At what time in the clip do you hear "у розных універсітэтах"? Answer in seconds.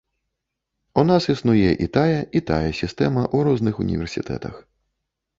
3.37-4.55